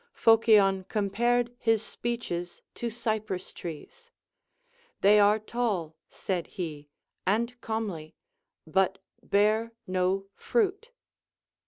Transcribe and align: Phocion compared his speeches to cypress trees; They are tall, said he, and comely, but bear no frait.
Phocion 0.15 0.83
compared 0.89 1.55
his 1.59 1.83
speeches 1.83 2.63
to 2.73 2.89
cypress 2.89 3.53
trees; 3.53 4.09
They 5.01 5.19
are 5.19 5.37
tall, 5.37 5.95
said 6.09 6.47
he, 6.57 6.89
and 7.27 7.61
comely, 7.61 8.15
but 8.65 8.97
bear 9.21 9.73
no 9.85 10.25
frait. 10.35 10.87